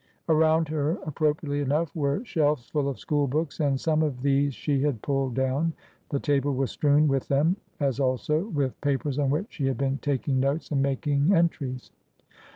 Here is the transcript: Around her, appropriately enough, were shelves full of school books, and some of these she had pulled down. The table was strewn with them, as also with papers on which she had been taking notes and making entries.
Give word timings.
Around 0.27 0.67
her, 0.69 0.93
appropriately 1.05 1.61
enough, 1.61 1.95
were 1.95 2.25
shelves 2.25 2.67
full 2.71 2.89
of 2.89 2.97
school 2.97 3.27
books, 3.27 3.59
and 3.59 3.79
some 3.79 4.01
of 4.01 4.23
these 4.23 4.55
she 4.55 4.81
had 4.81 5.03
pulled 5.03 5.35
down. 5.35 5.73
The 6.09 6.19
table 6.19 6.55
was 6.55 6.71
strewn 6.71 7.07
with 7.07 7.27
them, 7.27 7.55
as 7.79 7.99
also 7.99 8.45
with 8.47 8.81
papers 8.81 9.19
on 9.19 9.29
which 9.29 9.45
she 9.53 9.67
had 9.67 9.77
been 9.77 9.99
taking 9.99 10.39
notes 10.39 10.71
and 10.71 10.81
making 10.81 11.35
entries. 11.35 11.91